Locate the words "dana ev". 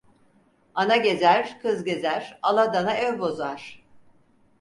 2.73-3.19